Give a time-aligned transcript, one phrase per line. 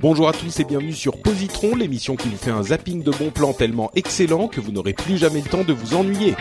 [0.00, 3.30] Bonjour à tous et bienvenue sur Positron, l'émission qui vous fait un zapping de bons
[3.30, 6.34] plans tellement excellent que vous n'aurez plus jamais le temps de vous ennuyer.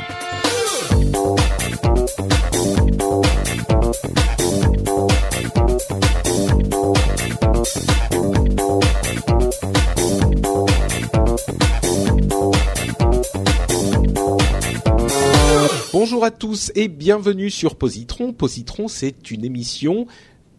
[15.91, 18.31] Bonjour à tous et bienvenue sur Positron.
[18.31, 20.07] Positron, c'est une émission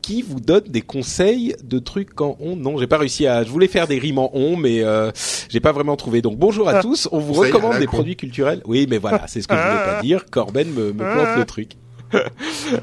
[0.03, 2.57] qui vous donne des conseils de trucs en on.
[2.57, 3.45] Non, j'ai pas réussi à.
[3.45, 5.11] Je voulais faire des rimes en on, mais euh,
[5.49, 6.23] j'ai pas vraiment trouvé.
[6.23, 7.09] Donc bonjour à tous.
[7.13, 7.97] On vous recommande des con.
[7.99, 8.63] produits culturels.
[8.67, 10.27] Oui, mais voilà, c'est ce que je voulais pas dire.
[10.31, 11.77] Corben me, me plante le truc.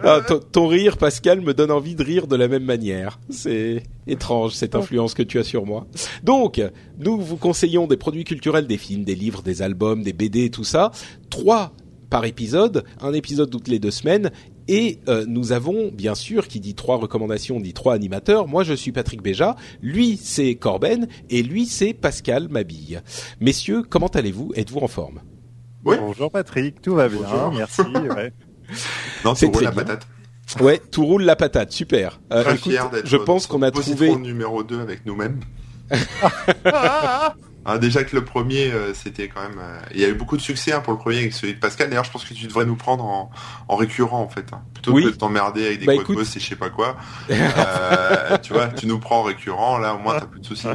[0.04, 3.20] Ah, ton, ton rire, Pascal, me donne envie de rire de la même manière.
[3.30, 5.86] C'est étrange cette influence que tu as sur moi.
[6.24, 6.62] Donc,
[6.98, 10.64] nous vous conseillons des produits culturels, des films, des livres, des albums, des BD, tout
[10.64, 10.92] ça.
[11.30, 11.74] Trois
[12.10, 14.32] par épisode, un épisode toutes les deux semaines.
[14.68, 18.48] Et euh, nous avons, bien sûr, qui dit trois recommandations, dit trois animateurs.
[18.48, 19.56] Moi, je suis Patrick Béja.
[19.82, 21.08] Lui, c'est Corben.
[21.30, 23.02] Et lui, c'est Pascal Mabille.
[23.40, 24.52] Messieurs, comment allez-vous?
[24.56, 25.22] Êtes-vous en forme?
[25.86, 25.96] Oui.
[26.00, 27.54] Bonjour Patrick, tout va bien, Bonjour.
[27.54, 27.82] merci.
[27.82, 28.34] ouais.
[29.24, 29.72] Non, C'est la bien.
[29.72, 30.08] patate.
[30.60, 31.72] Ouais, tout roule la patate.
[31.72, 32.20] Super.
[32.34, 34.14] Euh, Très écoute, fier d'être je pense qu'on a trouvé...
[34.18, 35.40] numéro 2 avec nous-mêmes.
[37.70, 39.60] Ah, déjà que le premier, euh, c'était quand même...
[39.60, 41.60] euh, Il y a eu beaucoup de succès hein, pour le premier avec celui de
[41.60, 41.90] Pascal.
[41.90, 43.30] D'ailleurs, je pense que tu devrais nous prendre en,
[43.68, 44.46] en récurrent, en fait.
[44.54, 44.62] hein.
[44.74, 45.04] Plutôt Oui.
[45.04, 46.96] que de t'emmerder avec des Bah, et je sais pas quoi.
[47.30, 50.68] Euh, tu vois, tu nous prends en récurrent, là, au moins, t'as plus de soucis.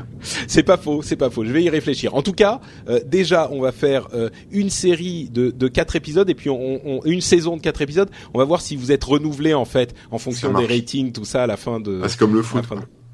[0.47, 1.45] C'est pas faux, c'est pas faux.
[1.45, 2.15] Je vais y réfléchir.
[2.15, 2.61] En tout cas,
[3.07, 4.09] déjà, on va faire
[4.51, 8.11] une série de, de quatre épisodes et puis on, on- une saison de quatre épisodes.
[8.35, 11.43] On va voir si vous êtes renouvelé en fait en fonction des ratings, tout ça
[11.43, 12.01] à la fin de.
[12.05, 12.65] Ah, c'est comme le foot.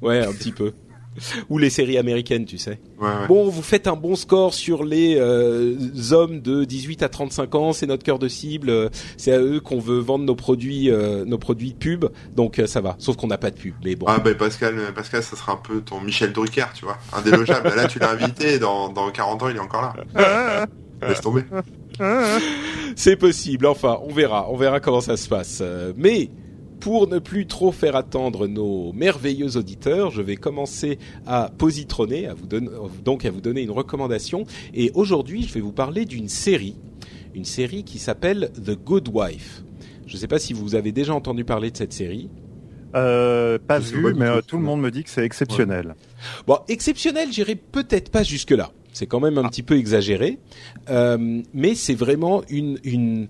[0.01, 0.73] Ouais, un petit peu.
[1.49, 2.79] Ou les séries américaines, tu sais.
[2.99, 3.27] Ouais, ouais.
[3.27, 5.75] Bon, vous faites un bon score sur les euh,
[6.11, 9.79] hommes de 18 à 35 ans, c'est notre cœur de cible, c'est à eux qu'on
[9.79, 12.95] veut vendre nos produits, euh, nos produits de pub, donc euh, ça va.
[12.99, 14.05] Sauf qu'on n'a pas de pub, mais bon.
[14.07, 17.71] Ah ben Pascal, euh, Pascal, ça sera un peu ton Michel Drucker, tu vois, indélogeable.
[17.75, 20.67] là, tu l'as invité, dans, dans 40 ans, il est encore là.
[21.07, 21.43] Laisse tomber.
[22.95, 25.59] C'est possible, enfin, on verra, on verra comment ça se passe.
[25.61, 26.29] Euh, mais
[26.79, 32.33] pour ne plus trop faire attendre nos merveilleux auditeurs, je vais commencer à positronner, à
[32.33, 32.69] vous donner,
[33.03, 34.45] donc à vous donner une recommandation.
[34.73, 36.75] Et aujourd'hui, je vais vous parler d'une série,
[37.35, 39.63] une série qui s'appelle The Good Wife.
[40.07, 42.29] Je ne sais pas si vous avez déjà entendu parler de cette série.
[42.95, 44.31] Euh, pas vu, mais tout.
[44.31, 45.93] euh, tout le monde me dit que c'est exceptionnel.
[46.47, 48.71] Bon, exceptionnel, j'irai peut-être pas jusque là.
[48.93, 50.39] C'est quand même un petit peu exagéré,
[50.89, 53.27] Euh, mais c'est vraiment une une.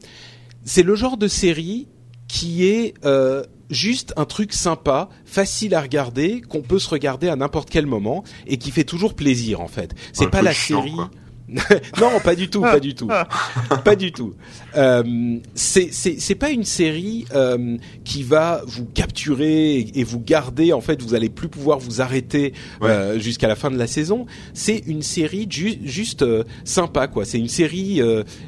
[0.64, 1.88] C'est le genre de série
[2.30, 7.36] qui est euh, juste un truc sympa, facile à regarder, qu'on peut se regarder à
[7.36, 9.94] n'importe quel moment et qui fait toujours plaisir en fait.
[10.14, 10.96] C'est pas la chiant, série.
[10.96, 11.12] quoi.
[12.00, 13.08] non, pas du tout, pas du tout,
[13.84, 14.34] pas du tout.
[14.78, 20.74] Euh, c'est pas une série euh, qui va vous capturer et, et vous garder.
[20.74, 22.90] En fait, vous allez plus pouvoir vous arrêter Ouais.
[22.90, 24.26] euh, jusqu'à la fin de la saison.
[24.54, 26.26] C'est une série ju- juste
[26.64, 27.26] sympa, quoi.
[27.26, 28.02] C'est une série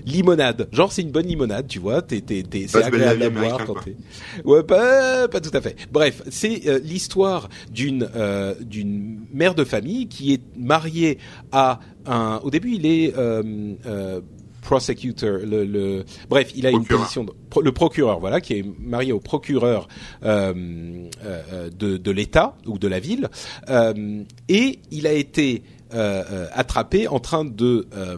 [0.05, 0.67] limonade.
[0.71, 2.01] Genre, c'est une bonne limonade, tu vois.
[2.01, 2.23] T'es
[2.67, 3.95] c'est agréable à boire quand t'es.
[4.45, 5.75] Ouais, pas pas tout à fait.
[5.91, 8.07] Bref, c'est l'histoire d'une
[8.61, 11.17] d'une mère de famille qui est mariée
[11.51, 12.39] à un.
[12.43, 13.43] Au début, il est euh,
[13.85, 14.21] euh,
[14.61, 18.65] prosecutor, le, le bref, il a une position de, pro- le procureur, voilà, qui est
[18.79, 19.87] marié au procureur
[20.23, 20.53] euh,
[21.25, 23.27] euh, de, de l'État ou de la ville,
[23.69, 25.63] euh, et il a été
[25.93, 28.17] euh, euh, attrapé en train de euh,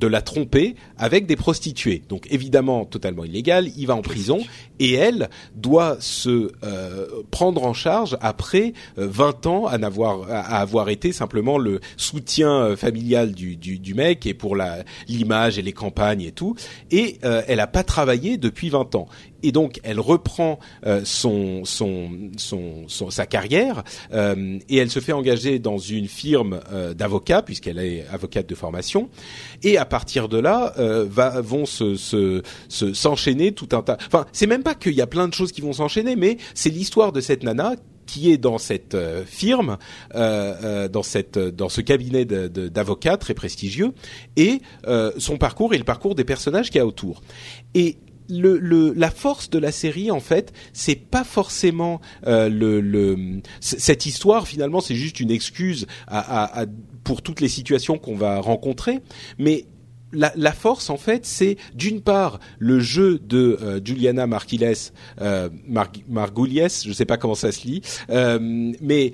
[0.00, 2.02] de la tromper avec des prostituées.
[2.08, 4.38] Donc évidemment totalement illégal, il va en prison
[4.78, 10.60] et elle doit se euh, prendre en charge après euh, 20 ans à n'avoir à
[10.60, 15.58] avoir été simplement le soutien euh, familial du, du, du mec et pour la l'image
[15.58, 16.56] et les campagnes et tout
[16.90, 19.06] et euh, elle a pas travaillé depuis 20 ans
[19.42, 23.82] et donc elle reprend euh, son, son, son, sa carrière
[24.12, 28.54] euh, et elle se fait engager dans une firme euh, d'avocats puisqu'elle est avocate de
[28.54, 29.08] formation
[29.62, 31.06] et à partir de là euh,
[31.42, 33.96] vont se, se, se- s'enchaîner tout un tas.
[34.06, 36.70] Enfin, c'est même pas qu'il y a plein de choses qui vont s'enchaîner, mais c'est
[36.70, 37.76] l'histoire de cette nana
[38.06, 39.78] qui est dans cette firme,
[40.12, 43.92] dans cette, dans ce cabinet d'avocats très prestigieux,
[44.36, 44.62] et
[45.18, 47.22] son parcours et le parcours des personnages qu'il y a autour.
[47.74, 47.98] Et
[48.30, 54.46] la force de la série, en fait, c'est pas forcément euh, cette histoire.
[54.46, 55.86] Finalement, c'est juste une excuse
[57.04, 59.00] pour toutes les situations qu'on va rencontrer,
[59.38, 59.66] mais
[60.12, 64.90] la, force en fait, c'est d'une part le jeu de euh, Juliana Margulies,
[65.20, 68.38] euh, Mar Margulies, je sais pas comment ça se lit, euh,
[68.80, 69.12] mais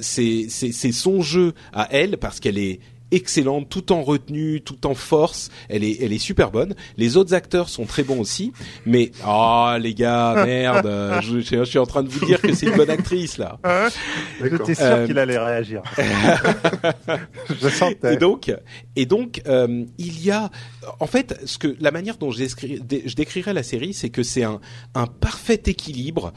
[0.00, 0.48] c'est
[0.92, 5.50] son jeu à elle parce qu'elle est excellente, tout en retenue, tout en force.
[5.68, 6.74] Elle est, elle est super bonne.
[6.96, 8.52] Les autres acteurs sont très bons aussi,
[8.86, 12.66] mais oh les gars, merde, je, je suis en train de vous dire que c'est
[12.66, 13.58] une bonne actrice là.
[13.62, 13.90] D'accord.
[14.66, 15.82] J'étais sûr Euh, qu'il allait réagir.
[17.60, 18.14] je sentais.
[18.14, 18.52] Et donc,
[18.96, 20.50] et donc, euh, il y a,
[21.00, 24.10] en fait, ce que la manière dont je, décri- dé- je décrirais la série, c'est
[24.10, 24.60] que c'est un,
[24.94, 26.32] un parfait équilibre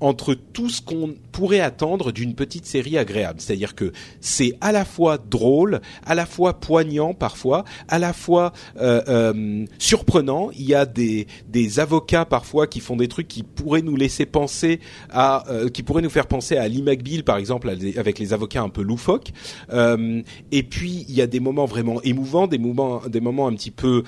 [0.00, 3.40] entre tout ce qu'on pourrait attendre d'une petite série agréable.
[3.40, 8.52] C'est-à-dire que c'est à la fois drôle, à la fois poignant parfois, à la fois
[8.76, 10.50] euh, euh, surprenant.
[10.52, 14.26] Il y a des, des avocats parfois qui font des trucs qui pourraient nous laisser
[14.26, 14.80] penser
[15.10, 18.62] à, euh, qui pourraient nous faire penser à Lee McBeal par exemple, avec les avocats
[18.62, 19.32] un peu loufoques.
[19.70, 23.70] Et puis il y a des moments vraiment émouvants, des moments, des moments un petit
[23.70, 24.02] peu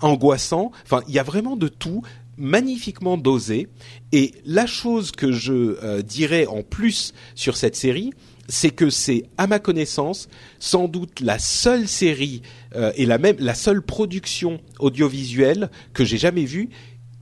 [0.00, 0.72] angoissants.
[0.84, 2.02] Enfin, il y a vraiment de tout
[2.36, 3.68] magnifiquement dosé.
[4.12, 8.12] Et la chose que je euh, dirais en plus sur cette série,
[8.48, 10.28] c'est que c'est, à ma connaissance,
[10.58, 12.42] sans doute la seule série
[12.74, 16.68] euh, et la même, la seule production audiovisuelle que j'ai jamais vue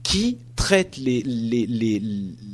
[0.03, 2.01] qui traite les, les, les,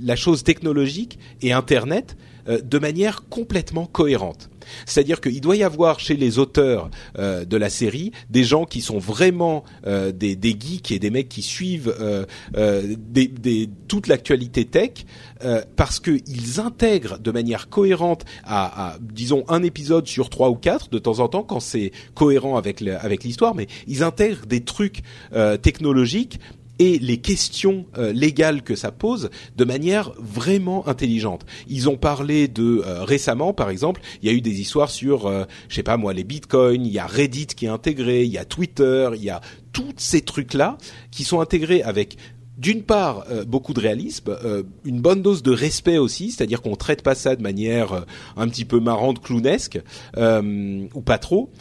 [0.02, 2.16] la chose technologique et Internet
[2.50, 4.50] euh, de manière complètement cohérente.
[4.86, 8.82] C'est-à-dire qu'il doit y avoir chez les auteurs euh, de la série des gens qui
[8.82, 11.94] sont vraiment euh, des, des geeks et des mecs qui suivent
[13.88, 15.06] toute l'actualité tech
[15.76, 21.00] parce qu'ils intègrent de manière cohérente à, disons un épisode sur trois ou quatre de
[21.00, 25.02] temps en temps quand c'est cohérent avec avec l'histoire, mais ils intègrent des trucs
[25.62, 26.40] technologiques
[26.80, 31.46] et les questions euh, légales que ça pose de manière vraiment intelligente.
[31.68, 35.28] Ils ont parlé de euh, récemment, par exemple, il y a eu des histoires sur,
[35.28, 36.86] euh, je sais pas moi, les bitcoins.
[36.86, 39.42] Il y a Reddit qui est intégré, il y a Twitter, il y a
[39.74, 40.78] tous ces trucs là
[41.12, 42.18] qui sont intégrés avec
[42.60, 46.76] d'une part euh, beaucoup de réalisme, euh, une bonne dose de respect aussi, c'est-à-dire qu'on
[46.76, 48.02] traite pas ça de manière euh,
[48.36, 49.80] un petit peu marrante, clownesque
[50.18, 51.52] euh, ou pas trop.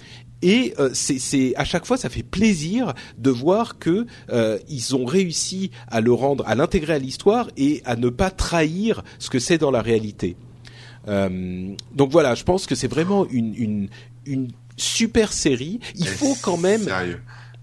[0.42, 4.94] Et euh, c'est, c'est à chaque fois, ça fait plaisir de voir que euh, ils
[4.94, 9.30] ont réussi à le rendre, à l'intégrer à l'histoire et à ne pas trahir ce
[9.30, 10.36] que c'est dans la réalité.
[11.08, 13.88] Euh, donc voilà, je pense que c'est vraiment une, une,
[14.26, 15.80] une super série.
[15.96, 16.82] Il faut quand même.
[16.82, 17.20] Sérieux.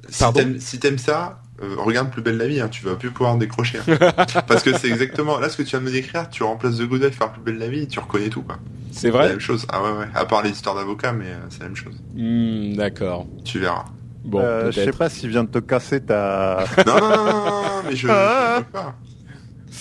[0.09, 2.95] Si Pardon t'aimes si t'aimes ça, euh, regarde Plus belle la vie, hein, tu vas
[2.95, 3.79] plus pouvoir décrocher.
[3.87, 3.97] hein.
[4.47, 6.29] Parce que c'est exactement là ce que tu viens de me décrire.
[6.29, 8.57] Tu remplaces The Good Wife par Plus belle la vie, tu reconnais tout quoi.
[8.91, 9.29] C'est C'est la vrai.
[9.29, 9.65] même chose.
[9.71, 10.05] Ah ouais ouais.
[10.15, 11.95] À part les histoires d'avocats, mais euh, c'est la même chose.
[12.13, 13.27] Hmm, D'accord.
[13.43, 13.85] Tu verras.
[14.23, 16.65] Bon, Euh, je sais pas s'il vient de te casser ta.
[16.85, 18.95] Non non mais je, je veux pas.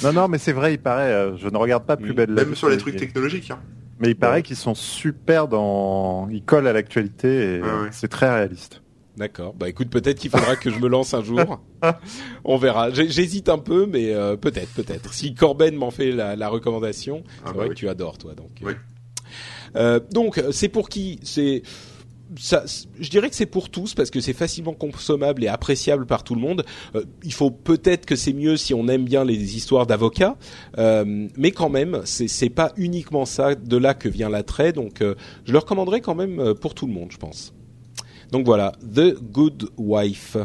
[0.02, 1.32] non, non, mais c'est vrai, il paraît.
[1.38, 2.16] je ne regarde pas plus Mm.
[2.16, 3.50] belle la Même vie, sur les mais- trucs technologiques.
[3.50, 3.58] Hein.
[4.00, 6.28] Mais il paraît qu'ils sont super dans.
[6.30, 7.88] Ils collent à l'actualité et Ouais, ouais.
[7.92, 8.82] c'est très réaliste.
[9.16, 9.54] D'accord.
[9.54, 11.60] Bah écoute, peut-être qu'il faudra que je me lance un jour.
[12.44, 12.90] On verra.
[12.90, 15.14] J'hésite un peu, mais euh, peut-être, peut-être.
[15.14, 17.74] Si Corben m'en fait la, la recommandation, Ah c'est bah vrai oui.
[17.74, 18.34] que tu adores toi.
[18.34, 18.66] Donc, euh.
[18.66, 18.72] Oui.
[19.76, 21.20] Euh, donc c'est pour qui?
[21.22, 21.62] C'est
[22.36, 22.64] ça,
[22.98, 26.34] je dirais que c'est pour tous parce que c'est facilement consommable et appréciable par tout
[26.34, 26.64] le monde.
[26.96, 30.36] Euh, il faut peut-être que c'est mieux si on aime bien les histoires d'avocats,
[30.78, 34.72] euh, mais quand même, c'est c'est pas uniquement ça de là que vient l'attrait.
[34.72, 37.53] Donc, euh, je le recommanderais quand même euh, pour tout le monde, je pense.
[38.34, 40.36] Donc voilà, The Good Wife.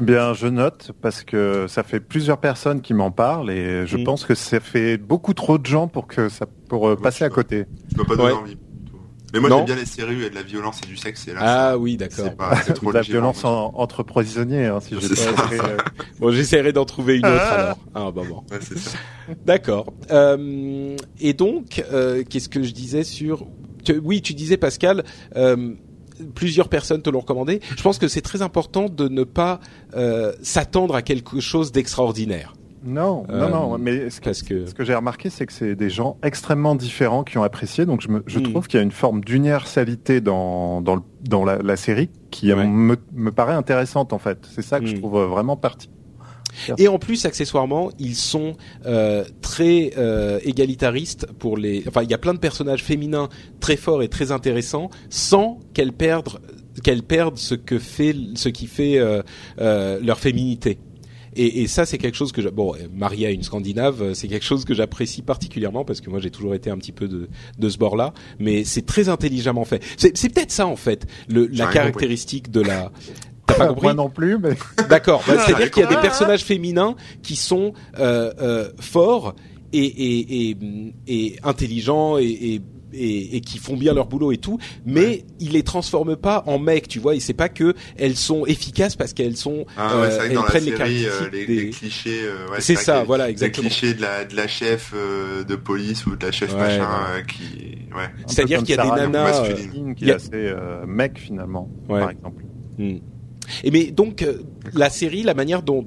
[0.00, 3.96] Eh Bien, je note parce que ça fait plusieurs personnes qui m'en parlent et je
[3.96, 4.02] Mm.
[4.02, 7.22] pense que ça fait beaucoup trop de gens pour que ça pour euh, Ouais, passer
[7.22, 7.66] à côté.
[7.92, 8.32] Tu m'as pas Ouais.
[8.32, 8.56] envie.
[9.32, 10.96] Mais moi j'aime bien les séries où il y a de la violence et du
[10.96, 12.32] sexe et là Ah oui, d'accord.
[12.66, 15.76] c'est trop De la violence en- entre prisonniers, hein, si j'ai pas euh,
[16.18, 17.78] Bon, j'essaierai d'en trouver une autre alors.
[17.94, 18.44] Ah, un moment.
[18.50, 18.98] Ouais, c'est ça.
[19.46, 19.92] D'accord.
[20.10, 23.46] Euh, et donc, euh, qu'est-ce que je disais sur
[23.84, 25.04] tu- Oui, tu disais Pascal.
[25.36, 25.74] euh,
[26.34, 27.60] plusieurs personnes te l'ont recommandé.
[27.76, 29.60] Je pense que c'est très important de ne pas
[29.96, 33.78] euh, s'attendre à quelque chose d'extraordinaire, Non, Euh, non, non.
[33.78, 34.42] Mais ce que, ce
[34.74, 37.84] que j'ai remarqué, c'est que c'est des gens extrêmement différents qui ont apprécié.
[37.84, 38.42] Donc je, me, je Mm.
[38.44, 42.52] trouve qu'il y a une forme d'universalité dans dans, le, dans la, la série qui
[42.52, 42.66] Ouais.
[42.66, 44.38] me, me paraît intéressante en fait.
[44.54, 44.98] C'est ça que je Mm.
[45.00, 45.90] trouve vraiment parti.
[46.78, 51.84] Et en plus, accessoirement, ils sont euh, très euh, égalitaristes pour les.
[51.88, 53.28] Enfin, il y a plein de personnages féminins
[53.60, 56.40] très forts et très intéressants, sans qu'elles perdent
[56.84, 59.22] qu'elles perdent ce que fait ce qui fait euh,
[59.60, 60.78] euh, leur féminité.
[61.36, 64.26] Et, et ça, c'est quelque chose que j'a- bon, euh, Maria, une Scandinave, euh, c'est
[64.26, 67.28] quelque chose que j'apprécie particulièrement parce que moi, j'ai toujours été un petit peu de
[67.58, 68.12] de ce bord-là.
[68.40, 69.80] Mais c'est très intelligemment fait.
[69.96, 72.90] C'est c'est peut-être ça en fait, le, la caractéristique de la
[73.52, 74.56] T'as pas compris Moi non plus, mais
[74.88, 75.22] D'accord.
[75.26, 79.34] Bah, Ah, C'est-à-dire qu'il y a des personnages féminins qui sont euh, euh, forts
[79.72, 80.56] et, et, et,
[81.06, 82.60] et intelligents et, et,
[82.92, 86.58] et, et qui font bien leur boulot et tout, mais ils les transforment pas en
[86.58, 87.14] mecs, tu vois.
[87.14, 90.40] Et c'est pas que elles sont efficaces parce qu'elles sont, Ah ouais, euh, elles dans
[90.42, 90.72] la prennent les
[91.06, 92.20] euh, les, des- les clichés.
[92.24, 93.62] euh, ouais, C'est ça, voilà, exactement.
[93.62, 96.58] Les clichés de la, de la chef euh, de police ou de la chef Ouais,
[96.58, 97.22] machin ouais.
[97.28, 97.78] qui.
[97.96, 98.08] Ouais.
[98.26, 100.30] C'est-à-dire qu'il y a des Sarah nanas, euh, Masculine, qui il y est a- assez
[100.34, 102.00] euh, mec finalement, Ouais.
[102.00, 102.42] par exemple.
[102.76, 102.96] Hmm.
[103.64, 104.42] Et mais donc euh,
[104.74, 105.84] la série, la manière dont,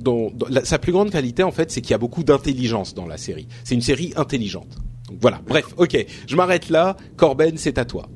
[0.64, 3.48] sa plus grande qualité en fait, c'est qu'il y a beaucoup d'intelligence dans la série.
[3.64, 4.78] C'est une série intelligente.
[5.08, 5.42] Donc voilà.
[5.48, 6.06] Bref, ok.
[6.28, 6.96] Je m'arrête là.
[7.18, 8.08] Corben, c'est à toi.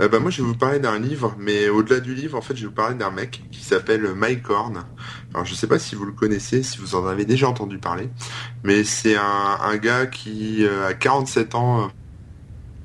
[0.00, 2.56] Euh, bah, moi, je vais vous parler d'un livre, mais au-delà du livre, en fait,
[2.56, 4.84] je vais vous parler d'un mec qui s'appelle Mike Horn.
[5.34, 8.08] Alors, je sais pas si vous le connaissez, si vous en avez déjà entendu parler,
[8.64, 11.90] mais c'est un, gars qui euh, a 47 ans.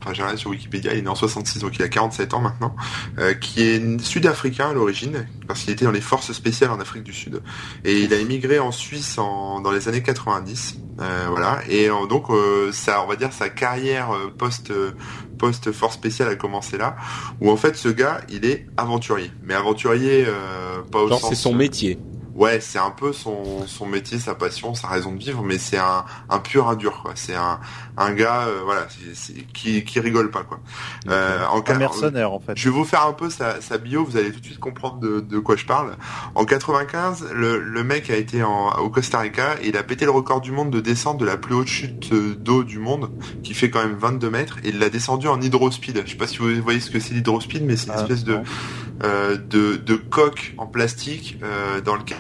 [0.08, 2.40] Enfin, j'ai regardé sur Wikipédia, il est né en 66, donc il a 47 ans
[2.40, 2.74] maintenant,
[3.20, 7.04] euh, qui est sud-africain à l'origine, parce qu'il était dans les forces spéciales en Afrique
[7.04, 7.42] du Sud.
[7.84, 11.60] Et il a émigré en Suisse en, dans les années 90, euh, voilà.
[11.68, 12.28] Et euh, donc,
[12.72, 14.92] ça, on va dire, sa carrière euh, post euh,
[15.38, 16.96] post force spéciale a commencé là,
[17.42, 20.26] où en fait, ce gars, il est aventurier, mais aventurier
[20.90, 21.30] pas au Genre, sens.
[21.30, 22.00] c'est son métier.
[22.38, 25.80] Ouais, c'est un peu son, son métier, sa passion, sa raison de vivre, mais c'est
[25.80, 27.14] un, un pur dur, quoi.
[27.16, 27.60] C'est un,
[27.98, 28.88] un gars, euh, voilà,
[29.54, 30.60] qui, qui rigole pas, quoi.
[31.10, 32.54] Euh, en Un mercenaire en fait.
[32.56, 35.00] je vais vous faire un peu sa, sa bio, vous allez tout de suite comprendre
[35.00, 35.96] de, de quoi je parle.
[36.36, 40.06] En 95, le, le mec a été en, au Costa Rica et il a pété
[40.06, 43.10] le record du monde de descente de la plus haute chute d'eau du monde,
[43.42, 46.04] qui fait quand même 22 mètres, et il l'a descendu en hydrospeed.
[46.06, 48.24] Je sais pas si vous voyez ce que c'est l'hydrospeed, mais c'est une Ah, espèce
[48.24, 48.40] de.
[49.04, 52.18] Euh, de, de coque en plastique euh, dans lequel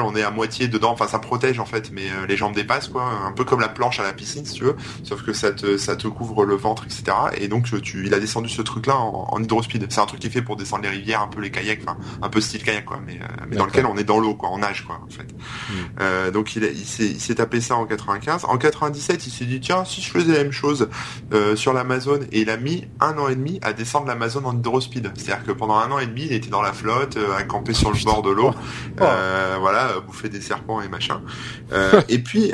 [0.00, 2.88] on est à moitié dedans, enfin ça protège en fait, mais euh, les jambes dépassent
[2.88, 5.52] quoi, un peu comme la planche à la piscine si tu veux, sauf que ça
[5.52, 7.16] te ça te couvre le ventre etc.
[7.36, 9.86] Et donc tu, il a descendu ce truc là en, en hydrospeed.
[9.88, 11.96] C'est un truc qui est fait pour descendre les rivières, un peu les kayaks, enfin
[12.20, 14.50] un peu style kayak quoi, mais, euh, mais dans lequel on est dans l'eau quoi,
[14.52, 15.28] on nage quoi en fait.
[16.00, 18.44] Euh, donc il, il s'est tapé ça en 95.
[18.44, 20.88] En 97 il s'est dit tiens si je faisais la même chose
[21.32, 24.56] euh, sur l'Amazon et il a mis un an et demi à descendre l'Amazon en
[24.56, 25.12] hydrospeed.
[25.14, 27.72] C'est-à-dire que pendant un an et demi il était dans la flotte, euh, à camper
[27.72, 28.52] sur le bord de l'eau,
[29.00, 31.20] euh, voilà, euh, bouffer des serpents et machin.
[31.72, 32.52] Euh, et puis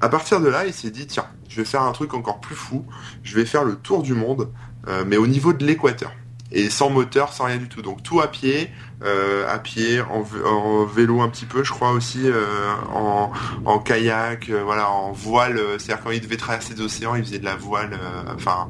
[0.00, 2.54] à partir de là il s'est dit tiens je vais faire un truc encore plus
[2.54, 2.84] fou,
[3.22, 4.50] je vais faire le tour du monde,
[4.88, 6.12] euh, mais au niveau de l'équateur.
[6.52, 7.80] Et sans moteur, sans rien du tout.
[7.80, 8.70] Donc tout à pied,
[9.48, 12.22] à pied, en, vé- en vélo un petit peu, je crois aussi,
[12.92, 15.60] en, kayak, voilà, en voile.
[15.78, 17.96] C'est-à-dire quand il devait traverser des océans, il faisait de la voile,
[18.34, 18.68] enfin,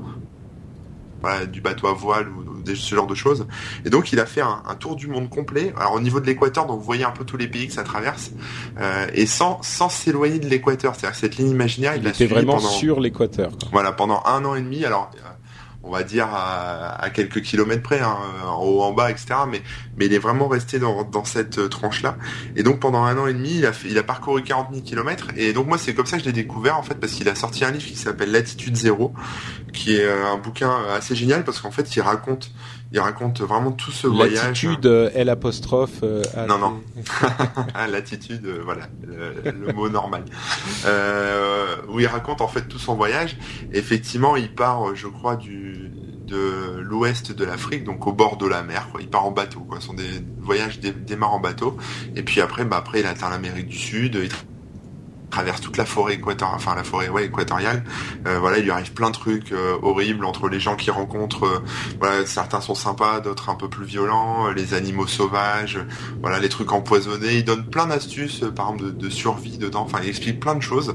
[1.23, 2.28] voilà, du bateau à voile
[2.61, 3.47] des- ce genre de choses.
[3.85, 5.73] Et donc il a fait un, un tour du monde complet.
[5.76, 7.83] Alors au niveau de l'équateur, donc vous voyez un peu tous les pays que ça
[7.83, 8.31] traverse,
[8.79, 10.95] euh, et sans sans s'éloigner de l'équateur.
[10.95, 13.50] C'est-à-dire que cette ligne imaginaire, il, Il l'a était vraiment pendant sur l'équateur.
[13.73, 14.85] voilà, pendant un an et demi.
[14.85, 15.11] Alors,
[15.83, 19.35] on va dire à, quelques kilomètres près, hein, en haut, en bas, etc.
[19.51, 19.63] Mais,
[20.01, 22.17] il est vraiment resté dans, cette euh, tranche-là.
[22.57, 25.29] Et donc, pendant un an et demi, il a, parcouru 40 000 kilomètres.
[25.37, 27.35] Et donc, moi, c'est comme ça que je l'ai découvert, en fait, parce qu'il a
[27.35, 29.13] sorti un livre qui s'appelle Latitude Zéro,
[29.73, 32.51] qui est euh, un bouquin assez génial, parce qu'en fait, il raconte,
[32.93, 34.43] il raconte vraiment tout ce voyage.
[34.45, 36.01] L'attitude euh, L apostrophe.
[36.03, 36.81] euh, Non, non.
[37.75, 40.25] Ah, l'attitude, euh, voilà, le, le mot normal.
[40.87, 43.37] Euh, où il raconte en fait tout son voyage.
[43.73, 45.91] Effectivement, il part, je crois, du
[46.27, 48.89] de l'ouest de l'Afrique, donc au bord de la mer.
[48.93, 49.01] Quoi.
[49.03, 49.61] Il part en bateau.
[49.61, 49.81] Quoi.
[49.81, 51.77] Ce sont des voyages dé- démarrent en bateau.
[52.15, 54.15] Et puis après, bah après, il atteint l'Amérique du Sud.
[54.23, 54.31] Il
[55.31, 57.85] traverse toute la forêt équatoriale, enfin la forêt ouais, équatoriale.
[58.27, 61.45] Euh, voilà, il lui arrive plein de trucs euh, horribles entre les gens qu'il rencontre.
[61.45, 61.65] euh,
[62.01, 64.49] voilà, certains sont sympas, d'autres un peu plus violents.
[64.49, 65.79] euh, les animaux sauvages,
[66.21, 67.37] voilà, les trucs empoisonnés.
[67.39, 69.83] Il donne plein d'astuces, euh, par exemple de, de survie dedans.
[69.83, 70.95] Enfin, il explique plein de choses.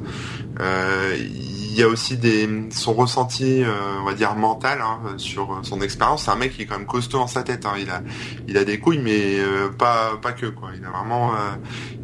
[0.60, 3.64] Euh, il y a aussi des son ressenti,
[4.00, 6.24] on va dire mental hein, sur son expérience.
[6.24, 7.66] C'est un mec qui est quand même costaud dans sa tête.
[7.66, 7.74] Hein.
[7.78, 8.02] Il a,
[8.48, 9.40] il a des couilles, mais
[9.78, 10.70] pas, pas que quoi.
[10.74, 11.34] Il a vraiment,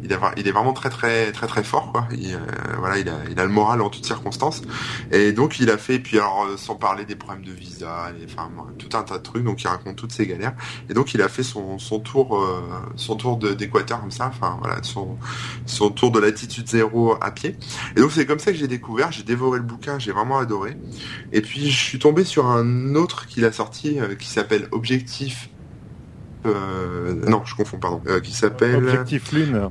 [0.02, 2.06] il, a, il est vraiment très très très très fort quoi.
[2.34, 2.38] Euh,
[2.78, 4.62] voilà, il a, il le moral en toutes circonstances.
[5.10, 8.24] Et donc il a fait, puis alors euh, sans parler des problèmes de visa, et,
[8.24, 9.44] enfin tout un tas de trucs.
[9.44, 10.54] Donc il raconte toutes ses galères.
[10.88, 12.62] Et donc il a fait son, tour, euh,
[12.96, 14.26] son tour de- d'équateur comme ça.
[14.26, 17.56] Enfin voilà, son, tour de latitude zéro à pied.
[17.96, 19.12] Et donc c'est comme ça que j'ai découvert.
[19.12, 20.76] J'ai dévoré le bouquin, j'ai vraiment adoré.
[21.32, 25.48] Et puis je suis tombé sur un autre qu'il a sorti euh, qui s'appelle Objectif.
[26.46, 28.02] Euh, non, je confonds, pardon.
[28.06, 28.76] Euh, qui s'appelle.
[28.76, 29.70] Objectif Lune.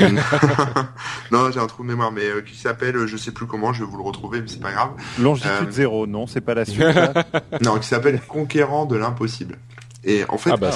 [1.30, 3.72] non, j'ai un trou de mémoire, mais euh, qui s'appelle, euh, je sais plus comment,
[3.72, 4.90] je vais vous le retrouver, mais c'est pas grave.
[5.18, 6.80] Longitude Euh, zéro, non, c'est pas la suite.
[6.80, 7.12] là.
[7.62, 9.58] Non, qui s'appelle Conquérant de l'impossible.
[10.04, 10.72] Et en fait, Ah bah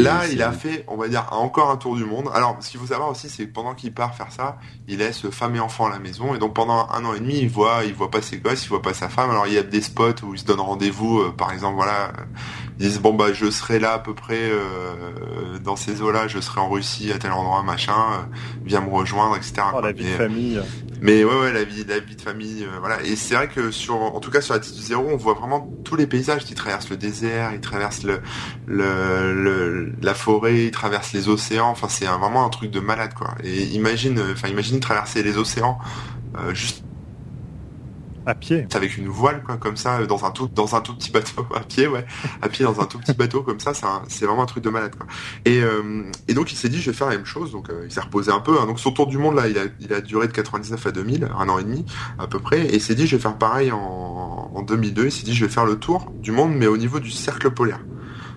[0.00, 2.30] Là, il a fait, on va dire, encore un tour du monde.
[2.32, 4.56] Alors, ce qu'il faut savoir aussi, c'est que pendant qu'il part faire ça,
[4.88, 6.34] il laisse femme et enfant à la maison.
[6.34, 8.68] Et donc, pendant un an et demi, il voit, il voit pas ses gosses, il
[8.70, 9.28] voit pas sa femme.
[9.30, 11.20] Alors, il y a des spots où il se donne rendez-vous.
[11.20, 12.12] euh, par exemple, voilà,
[12.78, 16.40] ils disent bon bah je serai là à peu près euh, dans ces eaux-là, je
[16.40, 19.62] serai en Russie à tel endroit machin, euh, viens me rejoindre, etc.
[19.74, 20.60] Oh, la vie de famille.
[21.00, 23.02] Mais ouais ouais la vie la vie de famille voilà.
[23.02, 25.96] Et c'est vrai que sur en tout cas sur Attitude Zéro on voit vraiment tous
[25.96, 26.44] les paysages.
[26.44, 32.06] Qui traversent le désert, ils traversent le, la forêt, ils traversent les océans, enfin c'est
[32.06, 33.34] vraiment un truc de malade quoi.
[33.44, 35.78] Et imagine enfin imagine traverser les océans
[36.52, 36.84] juste
[38.26, 38.66] à pied.
[38.74, 41.60] Avec une voile, quoi, comme ça, dans un tout, dans un tout petit bateau, à
[41.60, 42.04] pied, ouais,
[42.42, 43.72] à pied dans un tout petit bateau, comme ça,
[44.08, 45.06] c'est vraiment un truc de malade, quoi.
[45.44, 47.52] Et, euh, et donc il s'est dit, je vais faire la même chose.
[47.52, 48.58] Donc euh, il s'est reposé un peu.
[48.60, 48.66] Hein.
[48.66, 51.58] Donc son tour du monde là, il a, duré de 99 à 2000, un an
[51.58, 51.84] et demi
[52.18, 52.66] à peu près.
[52.66, 53.78] Et il s'est dit, je vais faire pareil en,
[54.54, 55.06] en 2002.
[55.06, 57.50] Il s'est dit, je vais faire le tour du monde, mais au niveau du cercle
[57.50, 57.80] polaire.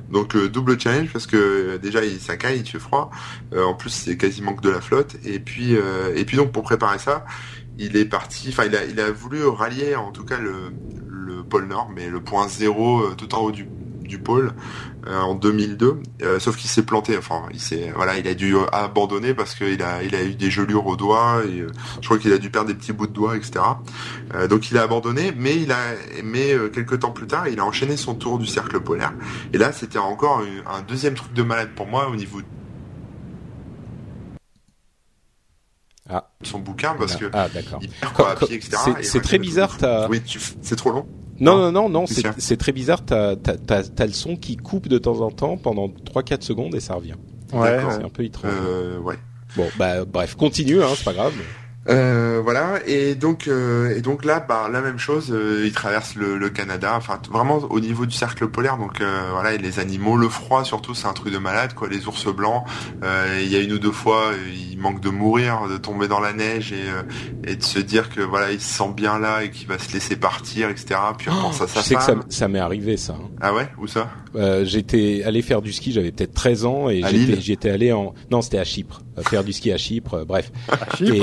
[0.10, 3.10] Donc euh, double challenge parce que déjà il s'accaille, il fait froid.
[3.58, 5.16] en plus c'est quasiment que de la flotte.
[5.26, 7.26] Et puis et puis donc pour préparer ça,
[7.78, 10.74] il est parti, enfin il a, voulu rallier en tout cas le,
[11.10, 13.68] le pôle Nord, mais le point zéro euh, tout en haut du,
[14.24, 14.52] pôle
[15.08, 15.98] euh, en 2002.
[16.22, 20.36] Euh, sauf qu'il s'est planté, enfin il il a dû abandonner parce qu'il a, eu
[20.36, 23.36] des gelures aux doigts je crois qu'il a dû perdre des petits bouts de doigts,
[23.36, 23.54] etc.
[24.48, 25.76] donc il a abandonné, mais il
[26.72, 29.14] quelques temps plus tard, il a enchaîné son tour du cercle polaire.
[29.52, 32.42] Et là, c'était encore un deuxième truc de malade pour moi au niveau
[36.10, 36.30] Ah.
[36.42, 37.82] son bouquin parce que ah, d'accord.
[39.02, 39.78] C'est très bizarre.
[40.10, 40.22] Oui,
[40.62, 41.08] c'est trop long.
[41.40, 42.06] Non, non, non, non,
[42.38, 43.04] c'est très bizarre.
[43.06, 43.36] T'as
[43.70, 47.16] as, le son qui coupe de temps en temps pendant 3-4 secondes et ça revient.
[47.54, 48.52] Ouais, c'est un peu étrange.
[48.54, 49.16] Euh, ouais.
[49.56, 51.34] Bon, bah bref, continue, hein, c'est pas grave.
[51.90, 52.80] Euh, voilà.
[52.88, 56.50] Et donc euh, et donc là bah la même chose euh, il traverse le, le,
[56.50, 56.94] Canada.
[56.96, 60.64] Enfin vraiment au niveau du cercle polaire donc euh, voilà et les animaux le froid
[60.64, 61.90] surtout c'est un truc de malade quoi.
[61.90, 62.64] Les ours blancs
[63.42, 64.32] il y a une ou deux fois
[64.72, 68.22] il manque de mourir de tomber dans la neige et, et de se dire que
[68.22, 71.42] voilà il se sent bien là et qu'il va se laisser partir etc puis on
[71.42, 73.30] pense à sa sais que ça, ça m'est arrivé ça hein.
[73.42, 73.68] ah ouais?
[73.78, 74.10] Où ça?
[74.64, 77.02] J'étais allé faire du ski j'avais peut-être 13 ans et
[77.40, 81.14] j'étais allé en non c'était à Chypre faire du ski à Chypre bref à Chypre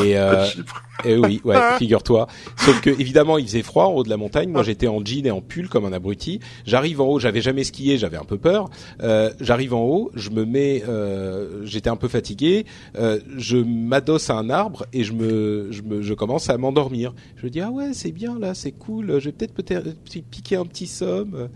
[1.05, 2.27] et eh oui, ouais, figure-toi.
[2.57, 4.51] Sauf que évidemment, il faisait froid en haut de la montagne.
[4.51, 6.41] Moi, j'étais en jean et en pull comme un abruti.
[6.67, 8.71] J'arrive en haut, j'avais jamais skié, j'avais un peu peur.
[9.03, 12.67] Euh, J'arrive en haut, je me mets, euh, j'étais un peu fatigué.
[12.99, 17.15] Euh, je m'adosse à un arbre et je me, je me, je commence à m'endormir.
[17.37, 19.19] Je me dis ah ouais, c'est bien là, c'est cool.
[19.21, 19.97] Je vais peut-être peut-être
[20.31, 21.49] piquer un petit somme.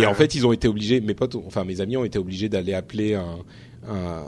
[0.00, 2.48] et en fait, ils ont été obligés, mes potes, enfin mes amis ont été obligés
[2.48, 3.38] d'aller appeler un
[3.86, 4.26] un,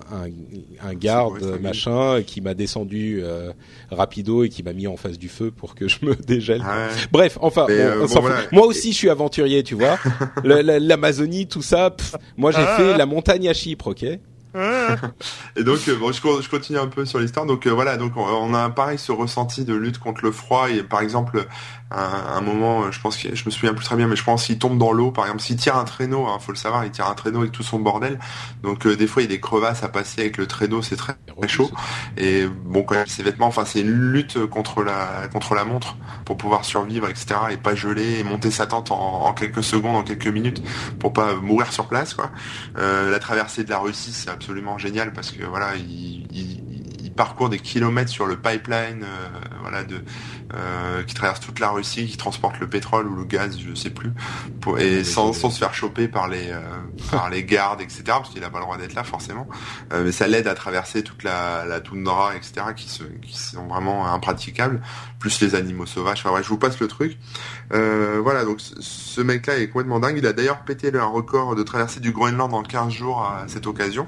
[0.82, 3.52] un, garde machin qui m'a descendu euh,
[3.90, 6.62] rapido et qui m'a mis en face du feu pour que je me dégèle.
[6.64, 8.06] Ah Bref, enfin, euh,
[8.52, 9.98] moi aussi je suis aventurier, tu vois.
[10.44, 11.94] L'Amazonie, tout ça.
[12.36, 12.76] moi j'ai ah.
[12.76, 14.04] fait la montagne à Chypre, ok.
[15.56, 17.46] et donc euh, bon, je, continue un peu sur l'histoire.
[17.46, 21.00] Donc voilà, donc on, a pareil ce ressenti de lutte contre le froid et par
[21.00, 21.46] exemple
[21.90, 24.46] un, un moment, je pense que je me souviens plus très bien, mais je pense
[24.46, 26.90] qu'il tombe dans l'eau, par exemple, s'il tire un traîneau, hein, faut le savoir, il
[26.90, 28.18] tire un traîneau avec tout son bordel.
[28.62, 30.96] Donc euh, des fois, il y a des crevasses à passer avec le traîneau, c'est
[30.96, 31.70] très, très chaud.
[32.16, 35.96] Et bon, quand même, ses vêtements, enfin, c'est une lutte contre la contre la montre
[36.24, 37.34] pour pouvoir survivre, etc.
[37.50, 40.62] Et pas geler et monter sa tente en, en quelques secondes, en quelques minutes,
[40.98, 42.30] pour pas mourir sur place, quoi.
[42.78, 46.79] Euh, la traversée de la Russie, c'est absolument génial parce que voilà, il, il,
[47.20, 49.28] parcourt des kilomètres sur le pipeline, euh,
[49.60, 50.02] voilà, de
[50.54, 53.90] euh, qui traverse toute la Russie, qui transporte le pétrole ou le gaz, je sais
[53.90, 54.10] plus,
[54.60, 56.60] pour, et sans, sans, se faire choper par les euh,
[57.12, 58.02] par les gardes, etc.
[58.06, 59.46] Parce qu'il a pas le droit d'être là forcément.
[59.92, 62.66] Euh, mais ça l'aide à traverser toute la, la toundra, etc.
[62.74, 64.80] qui se qui sont vraiment impraticables.
[65.20, 66.22] Plus les animaux sauvages.
[66.24, 67.16] Enfin je vous passe le truc.
[67.70, 70.16] voilà, donc ce mec-là est complètement dingue.
[70.18, 73.66] Il a d'ailleurs pété le record de traverser du Groenland en 15 jours à cette
[73.66, 74.06] occasion.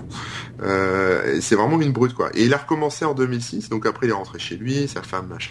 [0.59, 2.31] c'est vraiment une brute quoi.
[2.35, 3.69] Et il a recommencé en 2006.
[3.69, 5.51] Donc après il est rentré chez lui, sa femme machin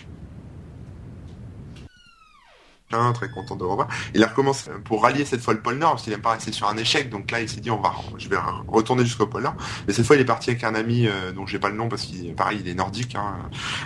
[3.13, 3.87] très content de le revoir.
[4.13, 6.51] Il a recommencé pour rallier cette fois le pôle Nord, parce qu'il aime pas rester
[6.51, 8.37] sur un échec, donc là il s'est dit on va, je vais
[8.67, 9.55] retourner jusqu'au pôle Nord.
[9.87, 11.87] Mais cette fois il est parti avec un ami euh, dont j'ai pas le nom
[11.89, 13.35] parce qu'il, pareil, il est nordique, hein,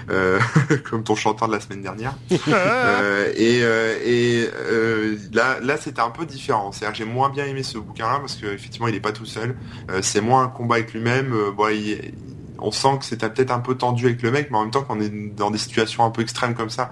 [0.09, 0.39] euh,
[0.89, 2.15] comme ton chanteur de la semaine dernière.
[2.47, 6.71] euh, et euh, et euh, là, là c'était un peu différent.
[6.71, 9.55] C'est-à-dire j'ai moins bien aimé ce bouquin-là parce qu'effectivement il est pas tout seul.
[10.01, 11.33] c'est moins un combat avec lui-même.
[11.55, 12.13] bon, il,
[12.59, 14.83] on sent que c'était peut-être un peu tendu avec le mec, mais en même temps,
[14.83, 16.91] quand on est dans des situations un peu extrêmes comme ça,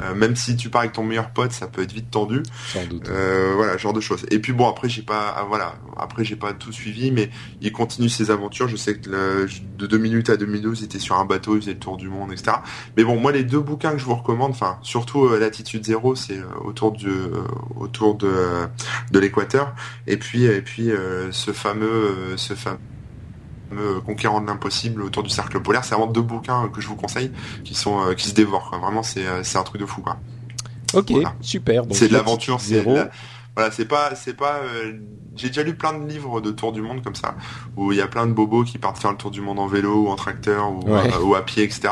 [0.00, 2.42] euh, même si tu pars avec ton meilleur pote, ça peut être vite tendu.
[2.72, 3.08] Sans doute.
[3.08, 4.26] Euh, voilà, genre de choses.
[4.30, 7.72] Et puis bon, après j'ai pas, ah, voilà, après j'ai pas tout suivi, mais il
[7.72, 8.68] continue ses aventures.
[8.68, 9.46] Je sais que
[9.78, 12.08] de 2 minutes à 2012, il était sur un bateau, il faisait le tour du
[12.08, 12.56] monde, etc.
[12.96, 16.14] Mais bon, moi les deux bouquins que je vous recommande, enfin surtout euh, Latitude Zéro,
[16.14, 17.10] c'est autour du,
[17.76, 18.32] autour de
[19.10, 19.74] de l'équateur,
[20.06, 20.90] et puis et puis
[21.30, 22.78] ce fameux, ce fameux
[24.04, 25.84] Conquérant de l'impossible autour du cercle polaire.
[25.84, 27.30] C'est vraiment deux bouquins que je vous conseille
[27.64, 28.76] qui sont euh, qui se dévorent.
[28.80, 30.16] Vraiment, c'est euh, c'est un truc de fou quoi.
[30.94, 31.84] Ok, super.
[31.90, 32.84] C'est de l'aventure, c'est
[33.56, 34.60] voilà, c'est pas, c'est pas.
[34.64, 34.92] euh,
[35.34, 37.34] J'ai déjà lu plein de livres de tour du monde comme ça,
[37.76, 39.66] où il y a plein de bobos qui partent faire le tour du monde en
[39.66, 41.10] vélo ou en tracteur ou, Ouais.
[41.14, 41.88] euh, ou à pied, etc.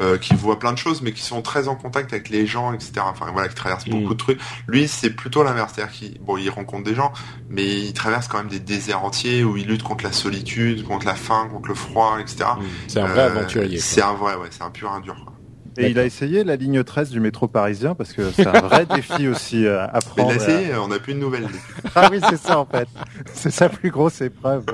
[0.00, 2.72] euh, qui voient plein de choses, mais qui sont très en contact avec les gens,
[2.72, 2.92] etc.
[3.04, 3.90] Enfin voilà, qui traversent Mm.
[4.00, 4.40] beaucoup de trucs.
[4.66, 7.12] Lui, c'est plutôt l'inverse, c'est-à-dire qu'il, bon, il rencontre des gens,
[7.50, 11.04] mais il traverse quand même des déserts entiers où il lutte contre la solitude, contre
[11.06, 12.48] la faim, contre le froid, etc.
[12.58, 12.62] Mm.
[12.88, 13.78] C'est un vrai aventurier.
[13.78, 15.16] C'est un vrai, ouais, c'est un pur dur.
[15.22, 15.34] Quoi.
[15.78, 18.86] Et il a essayé la ligne 13 du métro parisien parce que c'est un vrai
[18.94, 20.32] défi aussi euh, à Mais prendre.
[20.32, 21.46] là, c'est, on n'a plus de nouvelles.
[21.94, 22.88] Ah oui, c'est ça en fait.
[23.32, 24.64] C'est sa plus grosse épreuve.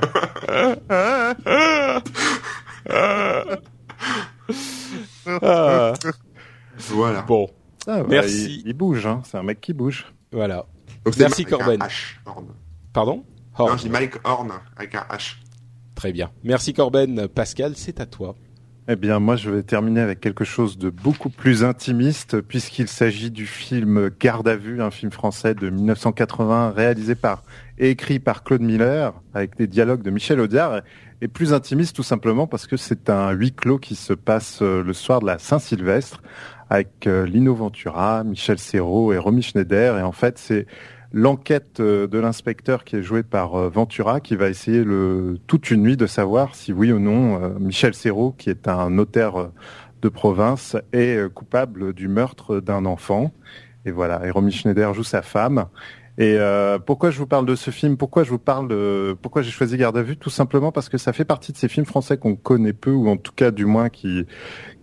[5.41, 5.93] Ah,
[6.89, 7.21] voilà.
[7.23, 7.49] bon,
[7.87, 8.61] Ah, bah, Merci.
[8.63, 9.21] Il, il bouge, hein.
[9.25, 10.05] c'est un mec qui bouge.
[10.31, 10.65] voilà.
[11.05, 11.79] Donc, Merci, Corben.
[11.79, 12.47] H, Horn.
[12.93, 13.23] Pardon
[13.57, 13.77] Non, Horn.
[13.77, 15.35] je dis Mike Horn avec un H.
[15.95, 16.31] Très bien.
[16.43, 17.27] Merci Corben.
[17.27, 18.35] Pascal, c'est à toi.
[18.89, 23.31] Eh bien, moi, je vais terminer avec quelque chose de beaucoup plus intimiste, puisqu'il s'agit
[23.31, 27.43] du film Garde à vue, un film français de 1980 réalisé par
[27.77, 30.83] et écrit par Claude Miller, avec des dialogues de Michel Audiard,
[31.19, 34.81] et plus intimiste tout simplement parce que c'est un huis clos qui se passe euh,
[34.81, 36.21] le soir de la Saint-Sylvestre,
[36.69, 40.65] avec euh, Lino Ventura, Michel Serrault et Romy Schneider, et en fait, c'est
[41.17, 44.83] l'enquête euh, de l'inspecteur qui est joué par euh, Ventura qui va essayer
[45.47, 48.91] toute une nuit de savoir si oui ou non euh, Michel Serrault, qui est un
[48.91, 49.49] notaire
[50.03, 53.31] de province, est coupable du meurtre d'un enfant.
[53.85, 55.65] Et voilà, et Romy Schneider joue sa femme.
[56.19, 56.37] Et
[56.85, 57.95] pourquoi je vous parle de ce film?
[57.95, 60.17] Pourquoi je vous parle de pourquoi j'ai choisi Garde à vue?
[60.17, 63.07] Tout simplement parce que ça fait partie de ces films français qu'on connaît peu ou
[63.07, 64.25] en tout cas du moins qui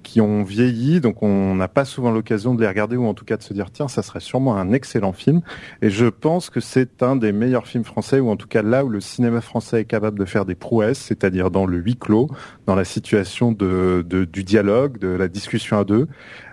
[0.05, 3.25] qui ont vieilli, donc on n'a pas souvent l'occasion de les regarder ou en tout
[3.25, 5.41] cas de se dire tiens ça serait sûrement un excellent film.
[5.83, 8.85] Et je pense que c'est un des meilleurs films français ou en tout cas là
[8.85, 12.29] où le cinéma français est capable de faire des prouesses, c'est-à-dire dans le huis clos,
[12.67, 16.07] dans la situation de, de du dialogue, de la discussion à deux.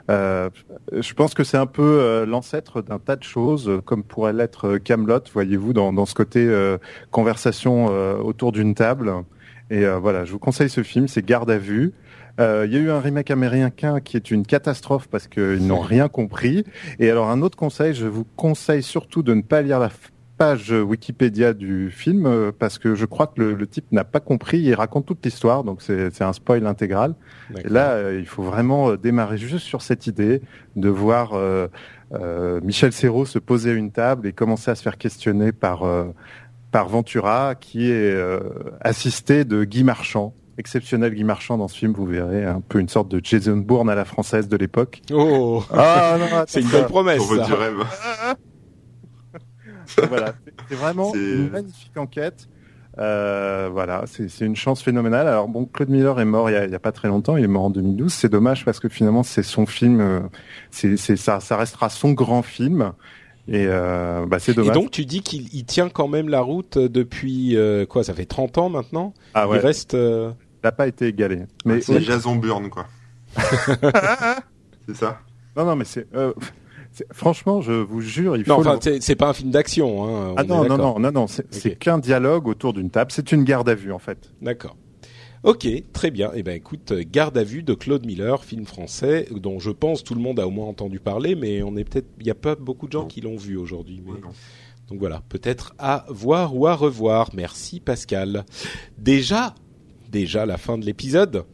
[0.10, 0.50] Euh,
[0.92, 4.34] je pense que c'est un peu euh, l'ancêtre d'un tas de choses, euh, comme pourrait
[4.34, 6.78] l'être Camelot, voyez-vous, dans, dans ce côté euh,
[7.12, 9.14] conversation euh, autour d'une table.
[9.70, 11.94] Et euh, voilà, je vous conseille ce film, c'est Garde à vue.
[12.39, 15.80] Euh, Il y a eu un remake américain qui est une catastrophe parce qu'ils n'ont
[15.82, 16.63] rien compris.
[17.00, 19.89] Et alors un autre conseil, je vous conseille surtout de ne pas lire la
[20.38, 24.20] page Wikipédia du film euh, parce que je crois que le, le type n'a pas
[24.20, 24.60] compris.
[24.60, 27.13] Il raconte toute l'histoire, donc c'est un spoil intégral.
[27.63, 30.41] Et là, euh, il faut vraiment démarrer juste sur cette idée
[30.76, 31.67] de voir euh,
[32.13, 35.84] euh, Michel Serrault se poser à une table et commencer à se faire questionner par
[35.84, 36.06] euh,
[36.72, 38.17] par Ventura, qui est
[38.80, 41.91] assisté de Guy Marchand, exceptionnel Guy Marchand dans ce film.
[41.91, 45.02] Vous verrez un peu une sorte de Jason Bourne à la française de l'époque.
[45.12, 47.17] Oh, Ah c'est une belle promesse.
[47.17, 47.45] Pour ça.
[47.45, 47.84] du rêve.
[50.08, 50.34] voilà,
[50.69, 52.47] c'est- vraiment une magnifique enquête.
[52.97, 55.28] Euh, voilà, c'est c'est une chance phénoménale.
[55.28, 57.38] Alors bon, Claude Miller est mort il y a, il y a pas très longtemps.
[57.38, 58.12] Il est mort en 2012.
[58.13, 60.02] C'est dommage parce que finalement c'est son film.
[60.02, 60.19] euh,
[60.71, 62.91] C'est c'est ça, ça restera son grand film.
[63.47, 64.76] Et euh, bah c'est Et dommage.
[64.76, 68.13] donc tu dis qu'il il tient quand même la route euh, depuis euh, quoi Ça
[68.13, 69.13] fait 30 ans maintenant?
[69.34, 69.95] ah ouais, Il reste.
[70.63, 71.43] Il n'a pas été égalé.
[71.65, 72.88] Mais c'est Jason Bourne, quoi.
[74.88, 75.19] c'est ça
[75.56, 76.34] non, non, mais c'est euh,
[76.93, 78.67] c'est- franchement, je vous jure, il Non, faut.
[78.67, 80.06] enfin, le- c'est pas un film d'action.
[80.06, 83.12] Hein, Ah non, non, non, non, non, c'est qu'un dialogue autour d'une table.
[83.12, 84.32] C'est une garde à vue en fait.
[84.41, 84.78] D'accord.
[85.43, 86.32] Ok, très bien.
[86.36, 90.13] Eh ben, écoute, Garde à vue de Claude Miller, film français dont je pense tout
[90.13, 92.56] le monde a au moins entendu parler, mais on est peut-être, il y a pas
[92.56, 93.08] beaucoup de gens Non.
[93.08, 94.02] qui l'ont vu aujourd'hui.
[94.06, 94.19] mais- Ouais.
[94.88, 97.30] Donc voilà, peut-être à voir ou à revoir.
[97.34, 98.45] Merci Pascal.
[99.00, 99.56] Déjà,
[100.12, 101.45] déjà la fin de l'épisode.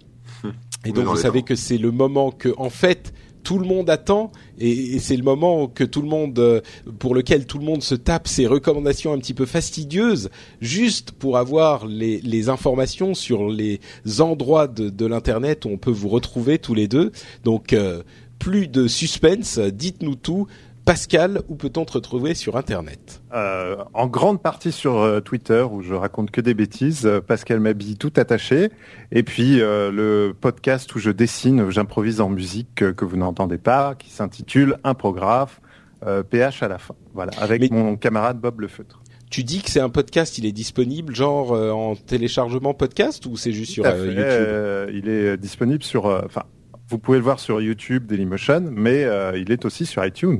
[0.86, 1.46] Et donc vous savez temps.
[1.46, 3.14] que c'est le moment que, en fait,
[3.48, 6.60] tout le monde attend et, et c'est le moment que tout le monde, euh,
[7.00, 11.38] pour lequel tout le monde se tape ses recommandations un petit peu fastidieuses, juste pour
[11.38, 13.80] avoir les, les informations sur les
[14.20, 17.14] endroits de, de l'internet où on peut vous retrouver tous les deux.
[17.46, 18.04] Donc euh,
[18.38, 20.48] plus de suspense, dites-nous tout.
[20.88, 23.22] Pascal, où peut-on te retrouver sur Internet?
[23.34, 27.06] Euh, en grande partie sur euh, Twitter où je raconte que des bêtises.
[27.06, 28.70] euh, Pascal m'habille tout attaché.
[29.12, 33.96] Et puis euh, le podcast où je dessine, j'improvise en musique que vous n'entendez pas,
[33.96, 35.60] qui s'intitule Imprographe,
[36.06, 36.96] euh, PH à la fin.
[37.14, 39.02] Voilà, avec Mais- mon camarade Bob Le Feutre.
[39.30, 43.36] Tu dis que c'est un podcast, il est disponible genre euh, en téléchargement podcast ou
[43.36, 44.16] c'est juste sur euh, YouTube?
[44.20, 46.06] euh, il est disponible sur.
[46.06, 46.44] Enfin,
[46.90, 50.40] vous pouvez le voir sur YouTube, Dailymotion, mais il est aussi sur iTunes.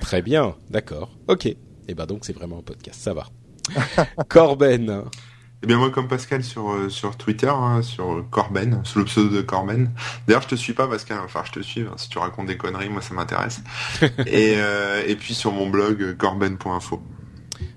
[0.00, 1.10] Très bien, d'accord.
[1.28, 1.46] Ok.
[1.46, 3.26] Et ben donc c'est vraiment un podcast, ça va.
[4.28, 5.04] Corben.
[5.62, 9.34] Eh bien moi comme Pascal sur euh, sur Twitter, hein, sur Corben, sous le pseudo
[9.36, 9.90] de Corben.
[10.26, 11.80] D'ailleurs je te suis pas Pascal, enfin je te suis.
[11.80, 13.62] hein, si tu racontes des conneries, moi ça m'intéresse.
[14.26, 17.02] et euh, et puis sur mon blog euh, corben.info.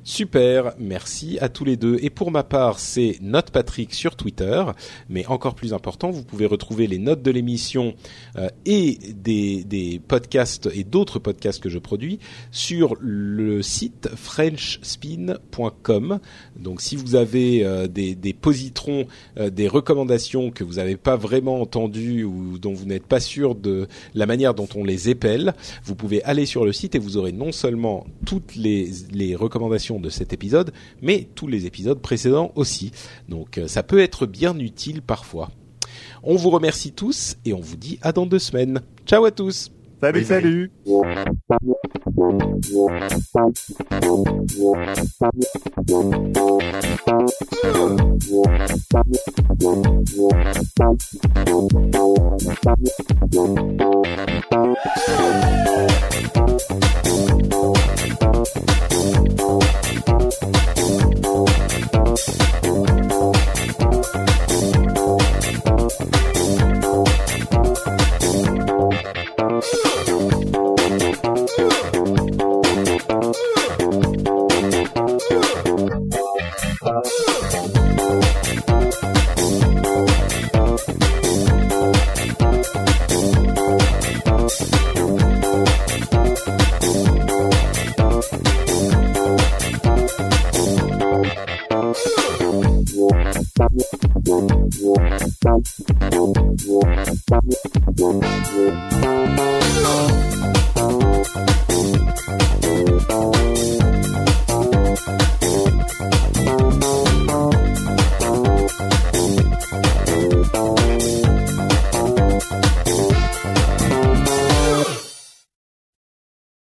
[0.04, 1.98] Super, merci à tous les deux.
[2.02, 4.64] Et pour ma part, c'est Note Patrick sur Twitter.
[5.08, 7.94] Mais encore plus important, vous pouvez retrouver les notes de l'émission
[8.38, 12.18] euh, et des, podcasts et d'autres podcasts que je produis
[12.52, 16.20] sur le site frenchspin.com.
[16.58, 19.06] Donc si vous avez euh, des, positrons,
[19.38, 23.54] euh, des recommandations que vous n'avez pas vraiment entendues ou dont vous n'êtes pas sûr
[23.56, 27.18] de la manière dont on les épelle, vous pouvez aller sur le site et vous
[27.18, 29.69] aurez non seulement toutes les recommandations
[30.00, 32.92] de cet épisode, mais tous les épisodes précédents aussi.
[33.28, 35.50] Donc euh, ça peut être bien utile parfois.
[36.24, 38.82] On vous remercie tous et on vous dit à dans deux semaines.
[39.06, 40.72] Ciao à tous Salut, salut